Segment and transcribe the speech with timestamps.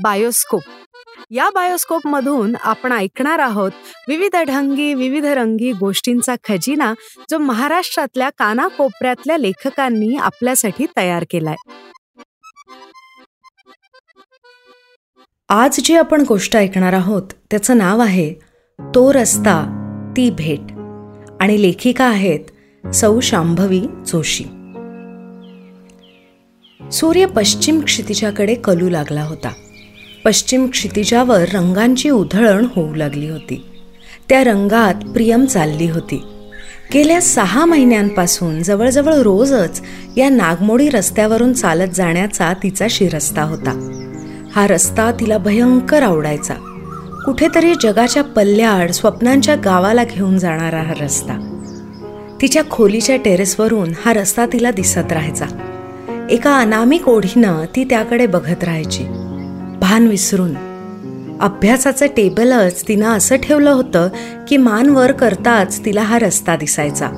[0.00, 0.60] Bioscope.
[1.30, 3.70] या bioscope मधून आपण ऐकणार आहोत
[4.08, 6.94] विविध ढंगी विविध रंगी गोष्टींचा खजिना
[7.30, 11.54] जो महाराष्ट्रातल्या कानाकोपऱ्यातल्या लेखकांनी आपल्यासाठी तयार केलाय.
[15.48, 18.34] आज जी आपण गोष्ट ऐकणार आहोत त्याचं नाव आहे
[18.80, 19.78] तो रस्ता
[20.16, 20.72] ती भेट.
[21.40, 22.40] आणि लेखिका आहेत
[22.94, 24.44] सौ शांभवी जोशी.
[26.92, 29.52] सूर्य पश्चिम क्षितिजाकडे कलू लागला होता.
[30.24, 33.64] पश्चिम क्षितिजावर रंगांची उधळण होऊ लागली होती.
[34.28, 36.22] त्या रंगात प्रियम चालली होती.
[36.94, 39.82] गेल्या सहा महिन्यांपासून जवळजवळ रोजच
[40.16, 43.88] या नागमोडी रस्त्यावरून चालत जाण्याचा तिचा शिरस्ता होता.
[44.56, 46.54] हा रस्ता तिला भयंकर आवडायचा.
[47.24, 51.58] कुठेतरी जगाच्या पल्ल्याआड स्वप्नांच्या गावाला घेऊन जाणारा हा रस्ता.
[52.42, 55.46] तिच्या खोलीच्या टेरेसवरून हा रस्ता तिला दिसत राहायचा.
[56.30, 59.21] एका अनामिक ओढीनं ती त्याकडे बघत राहायची.
[59.92, 60.54] भान विसरून.
[61.40, 64.08] अभ्यासाचं टेबलच तिनं असं ठेवलं होतं
[64.48, 67.10] की मान वर करताच तिला हा रस्ता दिसायचा.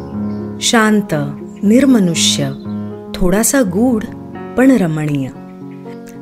[0.61, 1.15] शांत
[1.63, 2.53] निर्मनुष्य
[3.15, 4.05] थोडासा गूढ
[4.57, 5.29] पण रमणीय.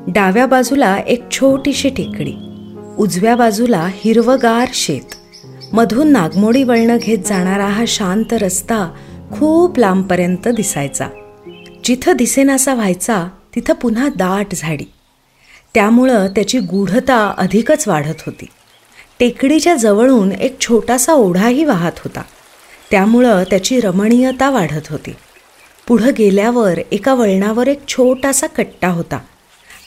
[0.06, 2.34] डाव्या बाजूला एक छोटीशी टेकडी
[2.98, 5.14] उजव्या बाजूला हिरवगार शेत.
[5.72, 8.90] मधून नागमोडी वळणं घेत जाणारा हा शांत रस्ता
[9.32, 11.08] खूप लांबपर्यंत दिसायचा.
[11.84, 14.84] जिथं दिसेनासा व्हायचा तिथं पुन्हा दाट झाडी.
[15.74, 18.46] त्यामुळं त्याची गूढता अधिकच वाढत होती.
[19.18, 22.22] टेकडीच्या जवळून एक छोटासा ओढाही वाहत होता.
[22.90, 25.14] त्यामुळं त्याची रमणीयता वाढत होती.
[25.88, 29.18] पुढं गेल्यावर एका वळणावर एक छोटासा कट्टा होता.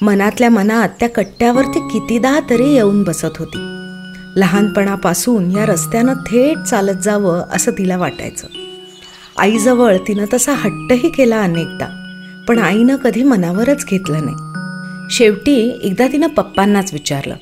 [0.01, 3.57] मनातल्या मनात त्या कट्ट्यावर ती कितीदा तरी येऊन बसत होती.
[4.35, 8.47] लहानपणापासून या रस्त्यानं थेट चालत जावं असं तिला वाटायचं.
[9.37, 12.01] आईजवळ तिनं तसा हट्टही केला अनेकदा
[12.47, 14.54] पण आईनं कधी मनावरच घेतलं नाही.
[15.09, 17.35] शेवटी एकदा तिनं पप्पांनाच विचारलं.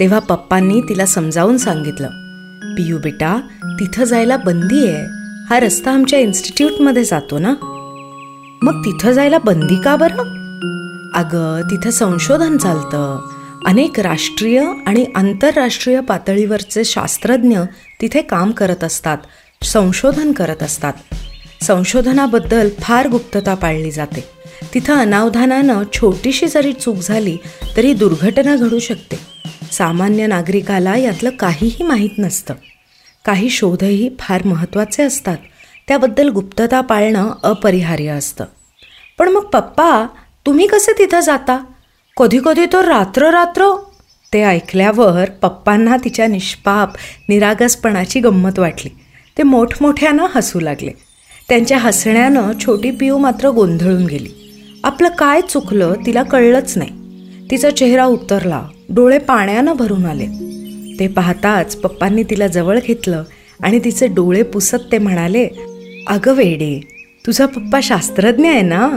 [0.00, 2.08] तेव्हा पप्पांनी तिला समजावून सांगितलं
[2.74, 3.40] पियू बेटा
[3.80, 5.04] तिथं जायला बंदी आहे.
[5.50, 7.54] हा रस्ता आमच्या इन्स्टिट्यूटमध्ये जातो ना?
[8.62, 10.16] मग तिथं जायला बंदी का बरं?
[11.14, 13.28] अगं तिथं संशोधन चालतं.
[13.66, 17.58] अनेक राष्ट्रीय आणि आंतरराष्ट्रीय पातळीवरचे शास्त्रज्ञ
[18.00, 19.18] तिथे काम करत असतात
[19.62, 20.92] संशोधन करत असतात.
[21.62, 24.41] संशोधनाबद्दल फार गुप्तता पाळली जाते.
[24.74, 27.36] तिथं अनावधानानं छोटीशी जरी चूक झाली
[27.76, 29.16] तरी दुर्घटना घडू शकते.
[29.72, 32.54] सामान्य नागरिकाला यातलं काहीही माहीत नसतं.
[33.24, 35.36] काही शोधही फार महत्त्वाचे असतात.
[35.88, 38.44] त्याबद्दल गुप्तता पाळणं अपरिहार्य असतं.
[39.18, 40.06] पण मग पप्पा
[40.46, 41.64] तुम्ही कसे तिथं जाता?
[42.16, 43.84] कधी कधी तर रात्र रात्र?
[44.32, 46.88] ते ऐकल्यावर पप्पांना तिच्या निष्पाप
[47.28, 48.90] निरागसपणाची गंमत वाटली.
[49.38, 50.90] ते मोठमोठ्यानं हसू लागले.
[51.48, 54.41] त्यांच्या हसण्यानं छोटी पिऊ मात्र गोंधळून गेली.
[54.84, 56.90] आपलं काय चुकलं तिला कळलंच नाही.
[57.50, 58.62] तिचा चेहरा उतरला.
[58.88, 60.26] डोळे पाण्यानं भरून आले.
[60.98, 63.22] ते पाहताच पप्पांनी तिला जवळ घेतलं
[63.62, 65.48] आणि तिचे डोळे पुसत ते म्हणाले
[66.06, 66.80] अगं वेडे
[67.26, 68.90] तुझा पप्पा शास्त्रज्ञ आहे ना?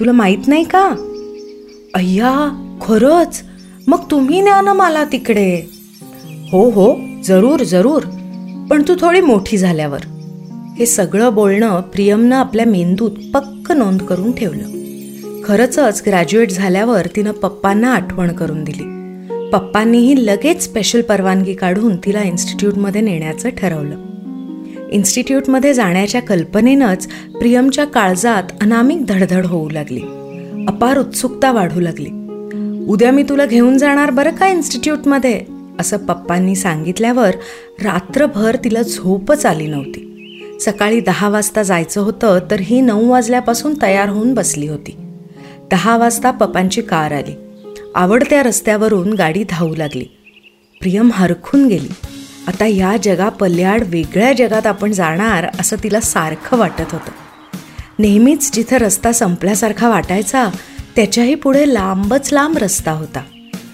[0.00, 0.94] तुला माहीत नाही का?
[1.94, 3.42] अय्या खरंच?
[3.86, 5.70] मग तुम्ही न्या ना मला तिकडे.
[6.52, 8.02] हो हो जरूर जरूर.
[8.70, 10.00] पण तू थोडी मोठी झाल्यावर.
[10.78, 14.83] हे सगळं बोलणं प्रियमनं आपल्या मेंदूत पक्क नोंद करून ठेवलं.
[15.44, 18.82] खरंच ग्रॅज्युएट झाल्यावर तिनं पप्पांना आठवण करून दिली.
[19.52, 23.96] पप्पांनीही लगेच स्पेशल परवानगी काढून तिला इन्स्टिट्यूटमध्ये नेण्याचं ठरवलं.
[24.90, 27.06] इन्स्टिट्यूटमध्ये जाण्याच्या कल्पनेनंच
[27.38, 30.00] प्रियमच्या काळजात अनामिक धडधड होऊ लागली.
[30.68, 32.08] अपार उत्सुकता वाढू लागली.
[32.86, 35.40] उद्या मी तुला घेऊन जाणार बरं का इन्स्टिट्यूटमध्ये
[35.80, 37.30] असं पप्पांनी सांगितल्यावर
[37.84, 40.10] रात्रभर तिला झोपच आली नव्हती.
[40.60, 44.96] सकाळी दहा वाजता जायचं होतं तर ही नऊ वाजल्यापासून तयार होऊन बसली होती.
[45.70, 47.34] दहा वाजता पप्पांची कार आली.
[47.94, 50.04] आवडत्या रस्त्यावरून गाडी धावू लागली.
[50.80, 51.88] प्रियम हरखून गेली.
[52.46, 57.10] आता या जगापल्याड वेगळ्या जगात आपण जाणार असं तिला सारखं वाटत होतं.
[57.98, 60.48] नेहमीच जिथं रस्ता संपल्यासारखा वाटायचा
[60.96, 63.20] त्याच्याही पुढे लांबच लांब रस्ता होता.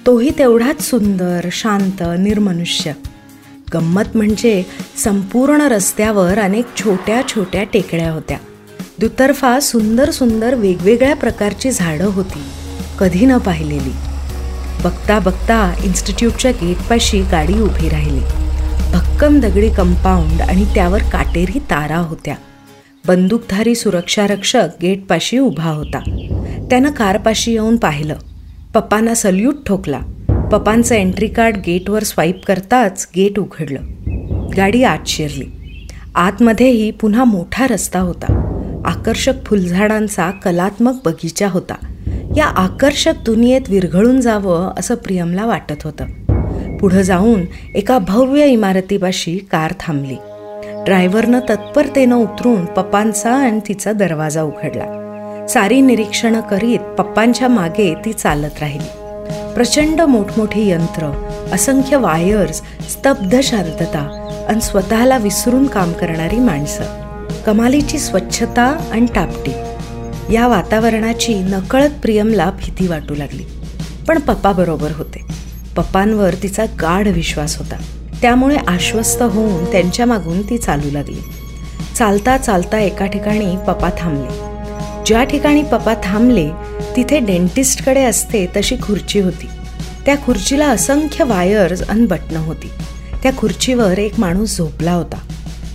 [0.07, 2.93] तोही तेवढाच सुंदर शांत निर्मनुष्य.
[3.75, 4.67] गंमत म्हणजे
[4.97, 8.39] संपूर्ण रस्त्यावर अनेक छोट्या छोट्या टेकड्या होत्या.
[9.01, 12.43] दुतर्फा सुंदर सुंदर वेगवेगळ्या प्रकारची झाडं होती.
[12.99, 13.93] कधी न पाहिलेली.
[14.85, 18.21] बघता बघता इन्स्टिट्यूटच्या गेटपाशी गाडी उभी राहिली.
[18.93, 22.35] भक्कम दगडी कंपाऊंड आणि त्यावर काटेरी तारा होत्या.
[23.07, 25.99] बंदूकधारी सुरक्षारक्षक गेटपाशी उभा होता.
[26.71, 28.15] त्यानं कारपाशी येऊन पाहिलं.
[28.75, 30.01] पप्पांना सल्यूट ठोकला.
[30.53, 33.81] पप्पांचं एंट्री कार्ड गेटवर स्वाईप करताच गेट उघडलं.
[34.57, 35.47] गाडी आत शिरली.
[36.15, 38.50] आतमध्येही पुन्हा मोठा रस्ता होता.
[38.85, 41.75] आकर्षक फुलझाडांचा कलात्मक बगीचा होता.
[42.37, 46.05] या आकर्षक दुनियेत विरघळून जावं असं प्रियमला वाटत होतं.
[46.79, 47.43] पुढं जाऊन
[47.75, 50.17] एका भव्य इमारतीपाशी कार थांबली.
[50.85, 54.85] ड्रायव्हरनं तत्परतेनं उतरून पप्पांचा आणि तिचा दरवाजा उघडला.
[55.49, 58.89] सारी निरीक्षणं करीत पप्पांच्या मागे ती चालत राहिली.
[59.55, 67.10] प्रचंड मोठमोठी यंत्र असंख्य वायर्स स्तब्ध शांतता आणि स्वतःला विसरून काम करणारी माणसं.
[67.47, 69.51] कमालीची स्वच्छता आणि टापटी.
[70.35, 73.45] या वातावरणाची नकळत प्रियमला भीती वाटू लागली.
[74.09, 75.25] पण पप्पा बरोबर होते.
[75.77, 77.77] पप्पांवर तिचा गाढ विश्वास होता.
[78.23, 81.23] त्यामुळे आश्वस्त होऊन त्यांच्या मागून ती चालू लागली.
[81.97, 84.51] चालता चालता एका ठिकाणी पप्पा थांबले.
[85.07, 86.51] ज्या ठिकाणी पप्पा थांबले
[86.97, 89.47] तिथे डेंटिस्टकडे असते तशी खुर्ची होती.
[90.07, 92.71] त्या खुर्चीला असंख्य वायर्स आणि बटणं होती.
[93.23, 95.19] त्या खुर्चीवर एक माणूस झोपला होता.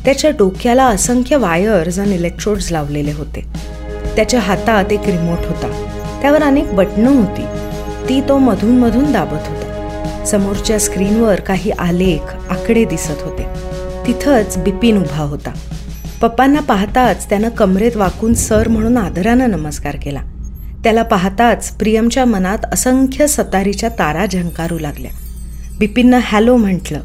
[0.05, 3.45] त्याच्या डोक्याला असंख्य वायर्स आणि इलेक्ट्रोड्स लावलेले होते.
[4.15, 5.91] त्याच्या हातात एक रिमोट होता.
[6.21, 7.41] त्यावर अनेक बटणं होती.
[8.09, 9.71] ती तो मधून मधून दाबत होता.
[10.27, 13.45] समोरच्या स्क्रीनवर काही आलेख आकडे दिसत होते.
[14.07, 15.51] तिथंच बिपिन उभा होता.
[16.21, 20.21] पप्पांना पाहताच त्यानं कमरेत वाकून सर म्हणून आदरानं नमस्कार केला.
[20.83, 25.11] त्याला पाहताच प्रियमच्या मनात असंख्य सतारीच्या तारा झंकारू लागल्या.
[25.79, 26.99] बिपिननं हॅलो म्हटलं.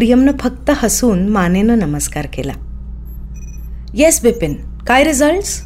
[0.00, 2.52] प्रियमनं फक्त हसून मानेनं नमस्कार केला.
[3.94, 4.54] येस बिपिन.
[4.86, 5.60] काय रिझल्ट्स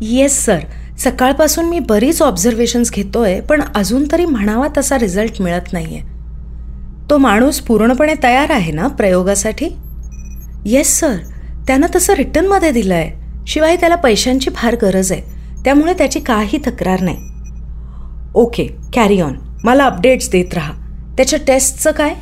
[0.00, 0.58] येस सर
[0.98, 7.18] सकाळपासून मी बरीच ऑब्झर्वेशन्स घेतोय पण अजून तरी म्हणावा तसा रिझल्ट मिळत नाही आहे तो
[7.18, 9.68] माणूस पूर्णपणे तयार आहे ना प्रयोगासाठी?
[10.66, 11.16] येस सर
[11.66, 15.22] त्यानं तसं रिटर्नमध्ये दिलं आहे शिवाय त्याला पैशांची फार गरज आहे.
[15.64, 17.16] त्यामुळे त्याची काही तक्रार नाही.
[18.34, 20.72] ओके कॅरी ऑन मला अपडेट्स देत राहा.
[21.16, 22.14] त्याच्या टेस्टचं काय?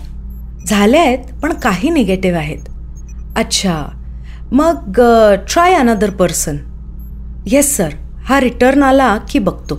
[0.67, 2.59] झाले आहेत पण काही निगेटिव्ह आहेत.
[3.37, 3.87] अच्छा.
[4.53, 5.01] मग
[5.49, 6.57] try another person
[7.47, 7.89] yes sir
[8.25, 9.77] हा रिटर्न आला की बघतो.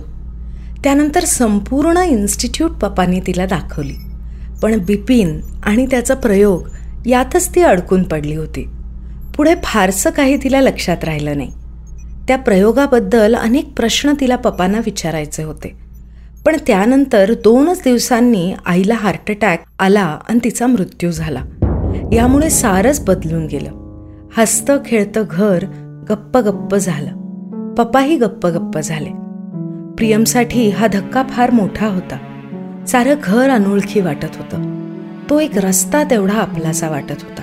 [0.84, 3.94] त्यानंतर संपूर्ण इन्स्टिट्यूट पप्पांनी तिला दाखवली.
[4.62, 6.68] पण बिपिन आणि त्याचा प्रयोग
[7.06, 8.68] यातच ती अडकून पडली होती.
[9.36, 11.52] पुढे फारसं काही तिला लक्षात राहिलं नाही.
[12.28, 15.81] त्या प्रयोगाबद्दल अनेक प्रश्न तिला पप्पांना विचारायचे होते.
[16.46, 21.44] पण त्यानंतर दोनच दिवसांनी आईला हार्ट अटॅक आला आणि तिचा मृत्यू झाला.
[22.12, 23.70] यामुळे सारच बदलून गेलं.
[24.36, 25.64] हसतं खेळतं घर
[26.08, 27.10] गप्प गप्प झालं.
[27.74, 29.08] पप्पाही गप्प गप्प झाले.
[29.94, 32.18] प्रियमसाठी हा धक्का फार मोठा होता.
[32.88, 34.86] सारं घर अनोळखी वाटत होतं.
[35.30, 37.42] तो एक रस्ता तेवढा आपलासा वाटत होता.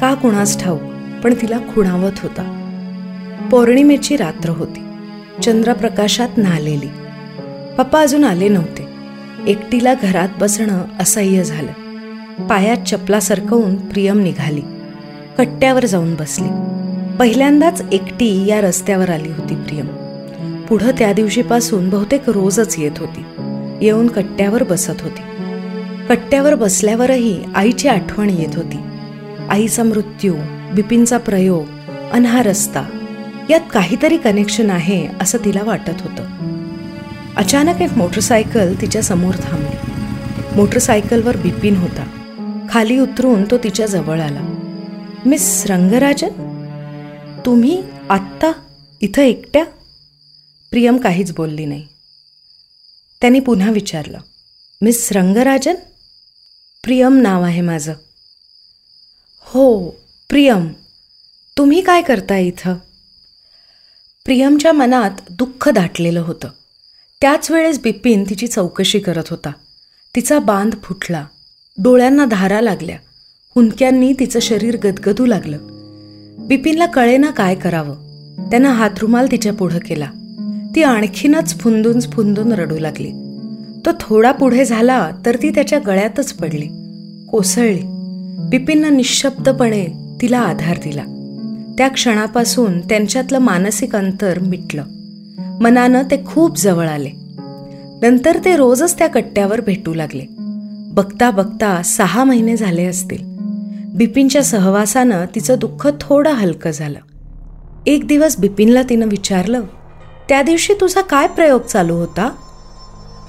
[0.00, 0.76] का कुणास ठाऊ
[1.24, 2.54] पण तिला खुणावत होता.
[3.50, 4.80] पौर्णिमेची रात्र होती.
[5.42, 7.07] चंद्रप्रकाशात नालेली.
[7.78, 8.88] पप्पा अजून आले नव्हते.
[9.46, 11.72] एकटीला घरात बसणं असह्य झालं.
[12.46, 14.62] पायात चपला सरकवून प्रियम निघाली.
[15.38, 16.48] कट्ट्यावर जाऊन बसली.
[17.18, 19.86] पहिल्यांदाच एकटी या रस्त्यावर आली होती प्रियम.
[20.66, 23.24] पुढं त्या दिवशीपासून बहुतेक रोजच येत होती.
[23.86, 25.22] येऊन कट्ट्यावर बसत होती.
[26.08, 28.76] कट्ट्यावर बसल्यावरही आईची आठवण येत होती.
[29.50, 30.34] आईचा मृत्यू
[30.74, 31.64] बिपिनचा प्रयोग
[32.12, 32.84] अन हा रस्ता
[33.50, 36.57] यात काहीतरी कनेक्शन आहे असं तिला वाटत होतं.
[37.38, 39.92] अचानक एक मोटरसायकल तिच्या समोर थांबली.
[40.56, 42.04] मोटरसायकलवर बिपिन होता.
[42.70, 44.40] खाली उतरून तो तिच्या जवळ आला.
[45.26, 46.28] मिस रंगराजन
[47.46, 48.52] तुम्ही आत्ता
[49.00, 49.64] इथं एकट्या?
[50.70, 51.86] प्रियम काहीच बोलली नाही.
[53.20, 54.18] त्यांनी पुन्हा विचारलं
[54.82, 55.74] मिस रंगराजन
[56.82, 57.94] प्रियम नाव आहे माझं.
[59.40, 59.88] हो
[60.28, 60.68] प्रियम
[61.58, 62.74] तुम्ही काय करताय इथं?
[64.24, 66.48] प्रियमच्या मनात दुःख दाटलेलं होतं.
[67.20, 69.52] त्याच वेळेस बिपिन तिची चौकशी करत होता.
[70.16, 71.24] तिचा बांध फुटला.
[71.82, 72.96] डोळ्यांना धारा लागल्या.
[73.54, 75.58] हुंदक्यांनी तिचं शरीर गदगदू लागलं.
[76.38, 77.94] बिपिनला कळेना काय करावं.
[78.50, 80.10] त्यानं हातरुमाल तिच्या पुढं केला.
[80.74, 83.10] ती आणखीनच फुंदून फुंदून रडू लागली.
[83.86, 86.68] तो थोडा पुढे झाला तर ती त्याच्या गळ्यातच पडली.
[87.30, 87.82] कोसळली.
[88.50, 89.86] बिपिननं निशब्दपणे
[90.22, 91.04] तिला आधार दिला.
[91.78, 94.84] त्या क्षणापासून त्यांच्यातलं मानसिक अंतर मिटलं.
[95.38, 97.10] मनानं ते खूप जवळ आले.
[98.02, 100.26] नंतर ते रोजच त्या कट्ट्यावर भेटू लागले.
[100.92, 103.24] बघता बघता सहा महिने झाले असतील.
[103.94, 106.98] बिपिनच्या सहवासानं तिचं दुःख थोडं हलकं झालं.
[107.86, 109.62] एक दिवस बिपिनला तिनं विचारलं
[110.28, 112.30] त्या दिवशी तुझा काय प्रयोग चालू होता?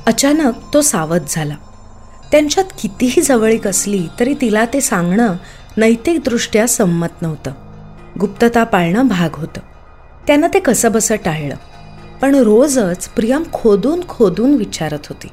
[0.05, 1.55] अचानक तो सावध झाला.
[2.31, 5.33] त्यांच्यात कितीही जवळीक असली तरी तिला ते सांगणं
[5.77, 7.51] नैतिकदृष्ट्या संमत नव्हतं.
[8.19, 9.59] गुप्तता पाळणं भाग होतं.
[10.27, 11.55] त्यानं ते कसंबसं टाळलं.
[12.21, 15.27] पण रोजच प्रियम खोदून खोदून विचारत होती.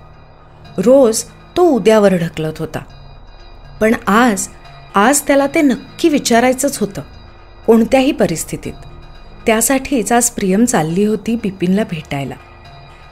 [0.79, 1.25] रोज
[1.57, 2.79] तो उद्यावर ढकलत होता.
[3.81, 4.49] पण आज
[4.95, 7.03] आज त्याला ते नक्की विचारायचंच होतं
[7.67, 8.73] कोणत्याही परिस्थितीत.
[9.47, 12.35] त्यासाठीच आज प्रियम चालली होती बिपिनला भेटायला.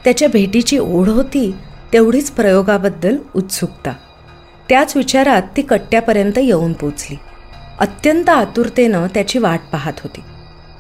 [0.04, 1.54] त्याच्या भेटीची ओढ होती
[1.93, 3.93] तेवढीच प्रयोगाबद्दल उत्सुकता.
[4.69, 7.16] त्याच विचारात ती कट्ट्यापर्यंत येऊन पोचली.
[7.78, 10.21] अत्यंत आतुरतेनं त्याची वाट पाहत होती.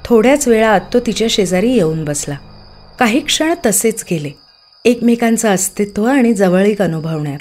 [0.04, 2.36] थोड्याच वेळात तो तिच्या शेजारी येऊन बसला.
[2.98, 4.30] काही क्षण तसेच गेले.
[4.84, 7.38] एकमेकांचं अस्तित्व आणि जवळीक अनुभवण्यात.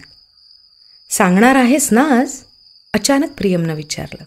[1.09, 2.31] सांगणार आहेस ना आज?
[2.93, 4.23] अचानक प्रियमनं विचारलं.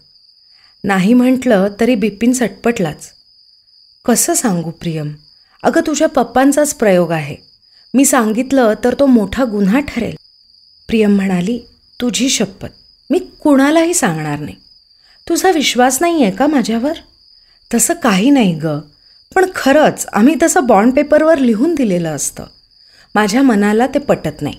[0.83, 3.11] नाही म्हटलं तरी बिपिन सटपटलाच.
[4.05, 5.13] कसं सांगू प्रियम?
[5.63, 7.35] अगं तुझ्या पप्पांचाच प्रयोग आहे.
[7.93, 10.15] मी सांगितलं तर तो मोठा गुन्हा ठरेल.
[10.87, 11.59] प्रियम म्हणाली
[12.01, 12.67] तुझी शपथ.
[13.09, 14.55] मी कुणालाही सांगणार नाही.
[15.29, 16.93] तुझा विश्वास नाही आहे का माझ्यावर?
[17.73, 18.79] तसं काही नाही गं.
[19.35, 22.43] पण खरंच आम्ही तसं बॉन्ड पेपरवर लिहून दिलेलं असतं.
[23.15, 24.55] माझ्या मनाला ते पटत नाही.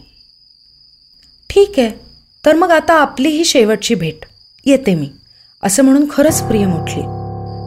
[1.50, 1.90] ठीक आहे
[2.46, 4.24] तर मग आता आपली ही शेवटची भेट.
[4.66, 5.10] येते मी
[5.62, 7.02] असं म्हणून खरंच प्रियम उठली.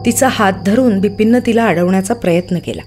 [0.06, 2.82] तिचा हात धरून बिपिननं तिला अडवण्याचा प्रयत्न केला.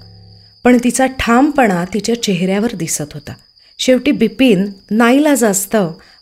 [0.63, 3.33] पण तिचा ठामपणा तिच्या चेहऱ्यावर दिसत होता.
[3.79, 5.77] शेवटी बिपिन नाईला जास्त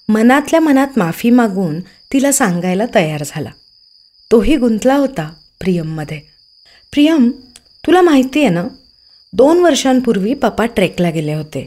[0.09, 1.79] मनातल्या मनात माफी मागून
[2.13, 3.49] तिला सांगायला तयार झाला.
[4.31, 6.21] तोही गुंतला होता प्रियममध्ये.
[6.91, 7.31] प्रियम
[7.87, 8.63] तुला माहिती आहे ना
[9.33, 11.61] दोन वर्षांपूर्वी पप्पा ट्रेकला गेले होते.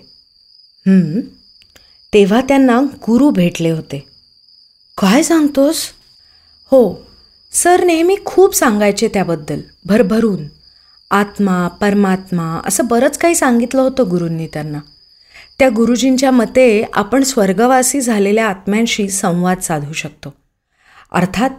[2.12, 3.99] तेव्हा त्यांना गुरु भेटले होते.
[4.99, 5.82] काय सांगतोस?
[6.70, 7.06] हो
[7.52, 10.44] सर नेहमी खूप सांगायचे त्याबद्दल भरभरून.
[11.11, 14.78] आत्मा परमात्मा असं बरंच काही सांगितलं होतं गुरूंनी त्यांना.
[15.58, 20.35] त्या गुरुजींच्या मते आपण स्वर्गवासी झालेल्या आत्म्यांशी संवाद साधू शकतो.
[21.12, 21.50] अर्थात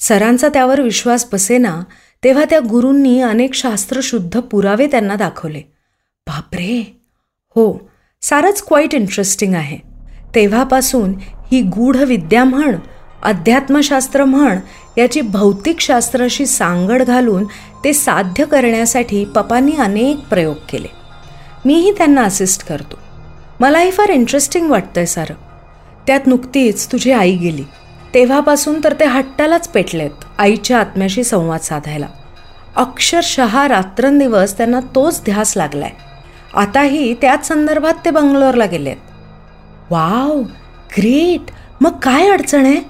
[0.00, 1.80] सरांचा त्यावर विश्वास बसेना
[2.24, 5.58] तेव्हा त्या गुरूंनी अनेक शास्त्रशुद्ध पुरावे त्यांना दाखवले.
[6.26, 7.00] बापरे!
[7.50, 7.90] हो
[8.22, 9.78] सारंच क्वाईट इंटरेस्टिंग आहे.
[10.34, 11.14] तेव्हापासून
[11.52, 12.76] ही गूढ विद्या म्हण
[13.22, 14.58] अध्यात्मशास्त्र म्हण
[14.98, 17.44] याची भौतिकशास्त्राशी सांगड घालून
[17.84, 20.88] ते साध्य करण्यासाठी पप्पांनी अनेक प्रयोग केले.
[21.64, 22.98] मीही त्यांना असिस्ट करतो.
[23.60, 25.34] मलाही फार इंटरेस्टिंग वाटतंय सारं.
[26.06, 27.64] त्यात नुकतीच तुझी आई गेली.
[28.14, 32.06] तेव्हापासून तर ते हट्टालाच पेटलेत आईच्या आत्म्याशी संवाद साधायला.
[32.76, 35.90] अक्षरशः रात्रंदिवस त्यांना तोच ध्यास लागलाय.
[36.54, 38.96] आताही त्याच संदर्भात ते बंगलोरला गेलेत.
[39.90, 40.40] Wow
[40.98, 41.40] great!
[41.80, 42.80] मग काय अडचण आहे?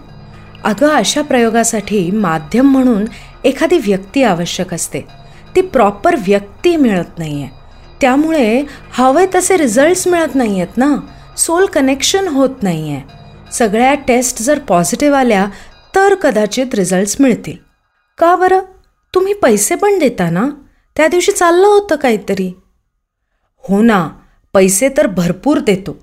[0.65, 3.05] अगं अशा प्रयोगासाठी माध्यम म्हणून
[3.45, 5.01] एखादी व्यक्ती आवश्यक असते.
[5.57, 7.51] ती प्रॉपर व्यक्ती मिळत नाही आहे
[8.01, 8.63] त्यामुळे
[8.93, 10.97] हवे तसे रिझल्ट्स मिळत नाही आहेत ना.
[11.37, 13.20] सोल कनेक्शन होत नाही आहे
[13.53, 15.47] सगळ्या टेस्ट जर पॉझिटिव्ह आल्या
[15.95, 17.57] तर कदाचित रिझल्ट्स मिळतील.
[18.19, 18.61] का बरं?
[19.15, 20.49] तुम्ही पैसे पण देता ना?
[20.97, 22.53] त्या दिवशी चाललं होतं काहीतरी.
[23.69, 24.09] हो ना
[24.55, 25.97] पैसे तर भरपूर देतो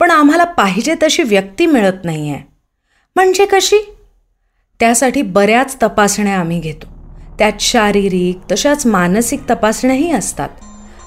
[0.00, 2.42] पण आम्हाला पाहिजे तशी व्यक्ती मिळत नाही आहे
[3.16, 3.78] म्हणजे कशी?
[4.80, 6.86] त्यासाठी बऱ्याच तपासण्या आम्ही घेतो.
[7.38, 10.48] त्यात शारीरिक तशाच मानसिक तपासण्याही असतात.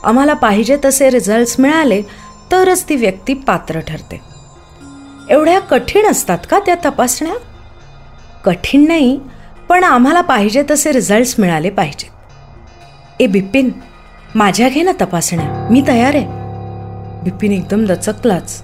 [0.04, 2.02] आम्हाला पाहिजे तसे रिझल्ट्स मिळाले
[2.52, 4.37] तरच ती व्यक्ती पात्र ठरते.
[5.30, 7.34] एवढ्या कठीण असतात का त्या तपासण्या?
[8.46, 9.20] कठीण नाही
[9.70, 12.10] पण आम्हाला पाहिजे तसे रिझल्ट्स मिळाले पाहिजेत.
[13.22, 13.70] ए बिपिन
[14.36, 16.26] माझ्या घे ना तपासण्या मी तयार आहे.
[17.24, 18.62] बिपिन एकदम दचकलाच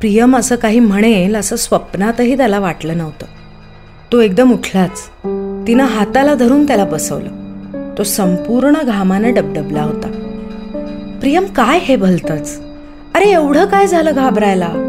[0.00, 3.26] प्रियम असं काही म्हणेल असं स्वप्नातही त्याला वाटलं नव्हतं.
[4.12, 5.08] तो एकदम उठलाच.
[5.66, 7.30] तिनं हाताला धरून त्याला बसवलं.
[7.98, 10.08] तो संपूर्ण घामानं डबडबला होता.
[11.20, 12.60] प्रियम काय हे भलतंच?
[13.14, 14.83] अरे एवढं काय झालं घाबरायला?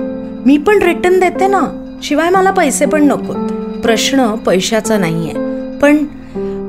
[0.46, 1.62] मी पण रिटर्न देते ना.
[2.04, 3.52] शिवाय मला पैसे पण नकोत.
[3.82, 5.34] प्रश्न पैशाचा नाहीये.
[5.80, 6.04] पण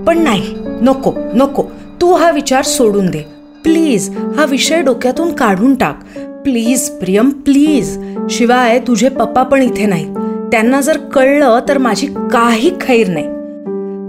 [0.05, 0.55] पण नाही.
[0.83, 1.63] नको नको.
[2.01, 3.23] तू हा विचार सोडून दे.
[3.65, 6.03] प्लीज हा विषय डोक्यातून काढून टाक.
[6.45, 7.99] प्लीज प्रियम प्लीज
[8.31, 10.05] शिवाय तुझे पप्पा पण इथे नाही
[10.53, 13.27] त्यांना जर कळलं तर माझी काही खैर नाही.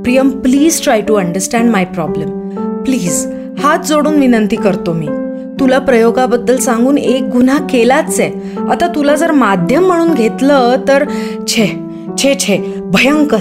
[0.03, 2.29] Priyam please try to understand my problem
[2.83, 3.25] please
[3.59, 5.07] हात जोडून विनंती करतो मी.
[5.59, 8.31] तुला प्रयोगाबद्दल सांगून एक गुन्हा केलाच आहे.
[8.69, 11.09] आता तुला जर माध्यम म्हणून घेतलं तर
[11.47, 11.79] छे
[12.17, 13.37] छे छे भयंकर.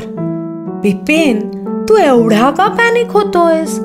[0.83, 1.51] बिपिन
[1.89, 3.79] तू एवढा का पॅनिक होतोयस?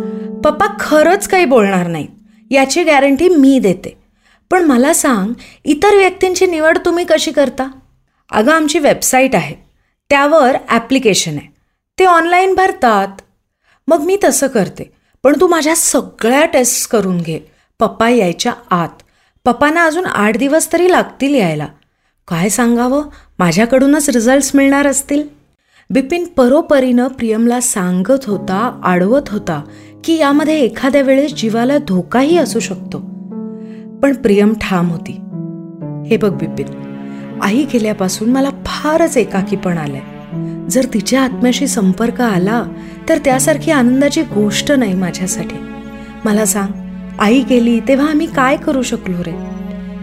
[0.43, 2.07] पप्पा खरंच काही बोलणार नाही.
[2.51, 3.97] याची गॅरंटी मी देते.
[4.51, 5.33] पण मला सांग
[5.65, 7.71] इतर व्यक्तींची निवड तुम्ही कशी करता?
[8.31, 9.55] अगं आमची वेबसाईट आहे.
[10.09, 11.51] त्यावर ॲप्लिकेशन आहे.
[11.99, 13.07] ते ऑनलाईन भरतात.
[13.87, 14.91] मग मी तसं करते.
[15.23, 17.39] पण तू माझ्या सगळ्या टेस्ट करून घे.
[17.81, 18.89] पप्पा यायच्या आत.
[19.45, 21.65] पप्पांना अजून आठ दिवस तरी लागतील यायला.
[22.27, 23.03] काय सांगावं?
[23.39, 25.23] माझ्याकडूनच रिझल्ट्स मिळणार असतील.
[25.89, 29.61] बिपिन परोपरीनं प्रियमला सांगत होता आडवत होता
[30.03, 32.97] की यामध्ये एखाद्या वेळेस जीवाला धोकाही असू शकतो.
[34.03, 35.11] पण प्रियम ठाम होती.
[36.09, 36.67] हे बघ बिपिन
[37.41, 40.01] आई गेल्यापासून मला फारच एकाकीपण आलंय.
[40.69, 42.65] जर तिच्या आत्म्याशी संपर्क आला
[43.09, 45.55] तर त्यासारखी आनंदाची गोष्ट नाही माझ्यासाठी.
[46.25, 46.80] मला सांग
[47.21, 49.31] आई गेली तेव्हा आम्ही काय करू शकलो रे?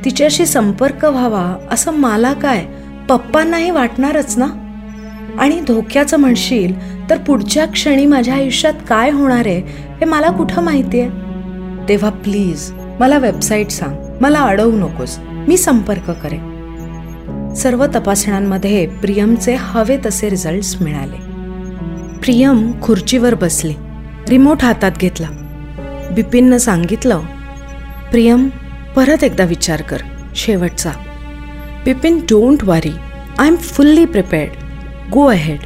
[0.04, 2.66] तिच्याशी संपर्क व्हावा असं मला काय?
[3.08, 4.46] पप्पांनाही वाटणारच ना?
[5.38, 6.74] आणि धोक्याचं म्हणशील
[7.10, 11.10] तर पुढच्या क्षणी माझ्या आयुष्यात काय होणार आहे हे मला कुठं माहिती आहे
[11.88, 14.18] तेव्हा प्लीज मला वेबसाईट सांग.
[14.20, 15.18] मला अडवू नकोस.
[15.20, 17.54] मी संपर्क करेन.
[17.54, 21.16] सर्व तपासण्यांमध्ये प्रियमचे हवे तसे रिझल्ट्स मिळाले.
[22.18, 23.74] प्रियम खुर्चीवर बसली.
[24.28, 25.26] रिमोट हातात घेतला.
[26.14, 27.20] बिपिननं सांगितलं
[28.10, 28.48] प्रियम
[28.96, 29.98] परत एकदा विचार कर
[30.36, 30.90] शेवटचा.
[31.84, 32.92] Bipin don't worry
[33.38, 35.58] I am fully prepared go ahead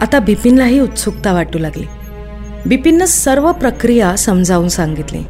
[0.00, 1.84] आता बिपिनलाही उत्सुकता वाटू लागली.
[2.66, 5.22] बिपिननं सर्व प्रक्रिया समजावून सांगितली.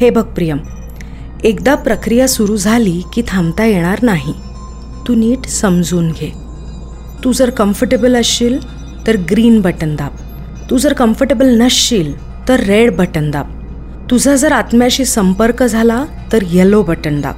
[0.00, 0.58] हे बघ प्रियम
[1.44, 4.34] एकदा प्रक्रिया सुरू झाली की थांबता येणार नाही.
[5.08, 6.30] तू नीट समजून घे.
[7.24, 8.58] तू जर कम्फर्टेबल असशील
[9.06, 10.16] तर ग्रीन बटन दाब.
[10.70, 12.12] तू जर कम्फर्टेबल नसशील
[12.48, 13.46] तर रेड बटन दाब.
[14.10, 17.34] तुझा जर आत्म्याशी संपर्क झाला तर येलो बटन दाब.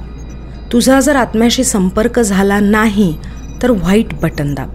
[0.73, 3.17] तुझा जर आत्म्याशी संपर्क झाला नाही
[3.63, 4.69] तर व्हाईट बटन दाब.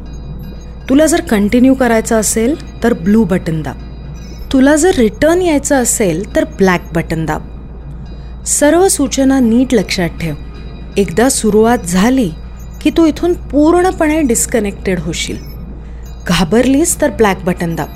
[0.89, 3.77] तुला जर कंटिन्यू करायचं असेल तर ब्लू बटन दाब.
[4.53, 7.43] तुला जर रिटर्न यायचं असेल तर ब्लॅक बटन दाब.
[8.47, 10.35] सर्व सूचना नीट लक्षात ठेव.
[10.97, 12.31] एकदा सुरुवात झाली
[12.81, 15.37] की तू इथून पूर्णपणे डिस्कनेक्टेड होशील.
[16.27, 17.89] घाबरलीस तर ब्लॅक बटन दाब.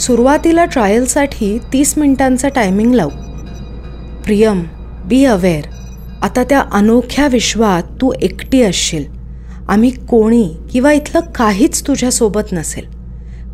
[0.00, 3.10] सुरुवातीला ट्रायलसाठी तीस मिनिटांचा टायमिंग लावू.
[4.24, 4.62] प्रियम
[5.04, 5.64] बी अवेअर
[6.22, 9.04] आता त्या अनोख्या विश्वात तू एकटी असशील.
[9.68, 12.84] आम्ही कोणी किंवा इथलं काहीच तुझ्यासोबत नसेल.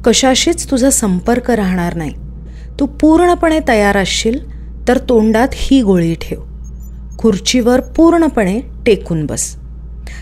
[0.05, 2.13] कशाशीच तुझा संपर्क राहणार नाही.
[2.81, 4.39] तू पूर्णपणे तयार असशील
[4.89, 6.41] तर तोंडात ही गोळी ठेव.
[7.19, 9.57] खुर्चीवर पूर्णपणे टेकून बस.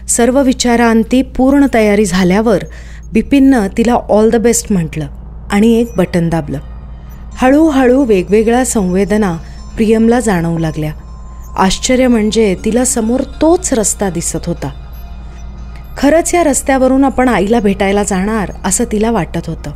[0.09, 2.62] सर्व विचारांती पूर्ण तयारी झाल्यावर
[3.12, 5.07] बिपिननं तिला ऑल द बेस्ट म्हटलं.
[5.50, 6.59] आणि एक बटन दाबलं.
[7.37, 9.37] हळूहळू वेगवेगळ्या संवेदना
[9.76, 10.92] प्रियमला जाणवू लागल्या.
[11.57, 14.68] आश्चर्य म्हणजे तिला समोर तोच रस्ता दिसत होता.
[15.98, 19.70] खरंच या रस्त्यावरून आपण आईला भेटायला जाणार असं तिला वाटत होतं.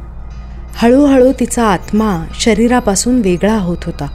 [0.75, 4.07] हळूहळू तिचा आत्मा शरीरापासून वेगळा होत होता.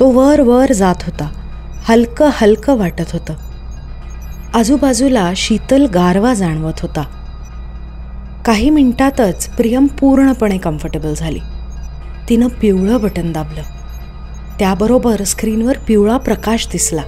[0.00, 1.28] तो वर वर जात होता.
[1.88, 3.34] हलकं हलकं वाटत होतं.
[4.54, 7.02] आजूबाजूला शीतल गारवा जाणवत होता.
[8.48, 11.38] काही मिनिटातच प्रियम पूर्णपणे कम्फर्टेबल झाली.
[12.28, 13.62] तिनं पिवळं बटन दाबलं.
[14.58, 17.02] त्याबरोबर स्क्रीनवर पिवळा प्रकाश दिसला.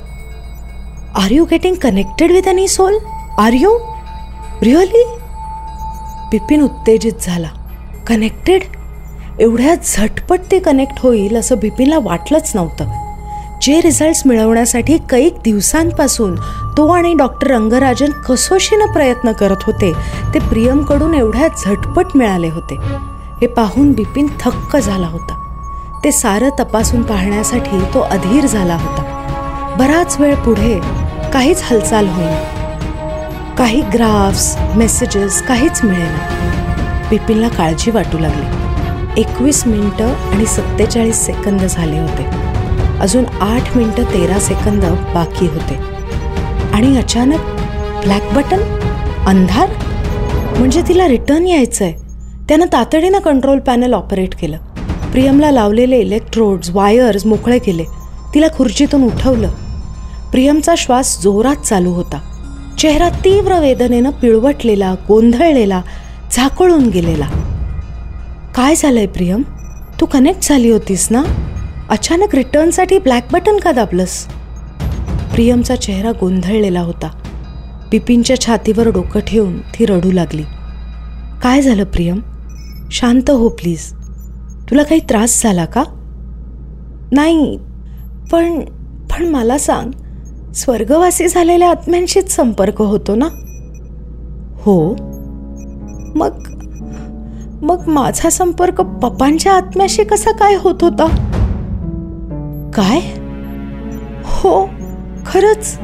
[1.14, 2.94] Are you getting connected with any soul
[3.38, 3.79] are you
[4.62, 5.05] really
[6.31, 7.48] Bipin उत्तेजित झाला.
[8.07, 8.62] कनेक्टेड
[9.40, 12.85] एवढ्या झटपट ते कनेक्ट होईल असं बिपिनला वाटलंच नव्हतं.
[13.62, 16.35] जे रिझल्ट्स मिळवण्यासाठी कैक दिवसांपासून
[16.76, 19.92] तो आणि डॉक्टर रंगराजन कसोशीनं प्रयत्न करत होते.
[20.35, 22.76] ते प्रियमकडून एवढ्या झटपट मिळाले होते.
[23.40, 25.37] हे पाहून बिपिन थक्क झाला होता.
[26.04, 29.02] ते सारं तपासून पाहण्यासाठी तो अधीर झाला होता.
[29.78, 30.80] बराच वेळ पुढे
[31.33, 33.54] काहीच हालचाल होईना.
[33.59, 36.28] काही ग्राफ्स मेसेजेस काहीच मिळेना.
[37.11, 38.61] बिपिनला काळजी वाटू लागली.
[39.20, 42.26] एकवीस मिनटं आणि सत्तेचाळीस सेकंद झाले होते.
[43.00, 45.99] अजून आठ मिनटं तेरा सेकंद बाकी होते.
[46.72, 47.40] आणि अचानक
[48.04, 48.61] ब्लॅक बटन
[49.26, 49.68] अंधार?
[50.59, 51.94] म्हणजे तिला रिटर्न यायचं आहे
[52.48, 54.56] त्यानं तातडीनं कंट्रोल पॅनल ऑपरेट केलं.
[55.12, 57.85] प्रियमला लावलेले इलेक्ट्रोड्स वायर्स मोकळे केले.
[58.35, 59.48] तिला खुर्चीतून उठवलं.
[60.30, 62.20] प्रियमचा श्वास जोरात चालू होता.
[62.78, 65.83] चेहरा तीव्र वेदनेनं पिळवटलेला गोंधळलेला
[66.33, 67.28] झाकळून गेलेला.
[68.54, 69.42] काय झालंय प्रियम?
[70.00, 71.22] तू कनेक्ट झाली होतीस ना?
[71.90, 74.26] अचानक रिटर्नसाठी ब्लॅक बटन का दाबलंस?
[75.32, 77.10] प्रियमचा चेहरा गोंधळलेला होता.
[77.90, 80.42] बिपिनच्या छातीवर डोकं ठेवून ती रडू लागली.
[81.42, 82.20] काय झालं प्रियम?
[82.90, 83.92] शांत हो प्लीज.
[84.70, 85.84] तुला काही त्रास झाला का?
[87.12, 87.58] नाही
[88.32, 88.60] पण
[89.10, 89.90] पण मला सांग.
[90.54, 93.28] स्वर्गवासी झालेल्या आत्म्यांशीच संपर्क होतो ना?
[94.56, 94.96] हो.
[96.14, 96.48] मग
[97.62, 101.06] मग माझा संपर्क पप्पांच्या आत्म्याशी कसा काय होत होता?
[102.74, 103.00] काय?
[104.24, 104.79] हो
[105.30, 105.78] खरंच?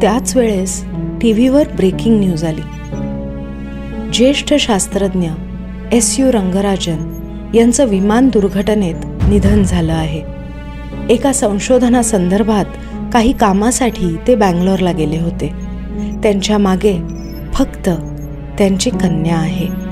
[0.00, 0.84] त्याच वेळेस
[1.20, 2.60] टी व्हीवर ब्रेकिंग न्यूज आली.
[4.12, 5.28] ज्येष्ठ शास्त्रज्ञ
[5.92, 7.12] एस यू रंगराजन
[7.54, 10.22] यांचं विमान दुर्घटनेत निधन झालं आहे.
[11.10, 12.64] एका संशोधनासंदर्भात
[13.12, 15.52] काही कामासाठी ते बँगलोरला गेले होते.
[16.22, 16.98] त्यांच्या मागे
[17.54, 17.88] फक्त
[18.58, 19.91] त्यांची कन्या आहे.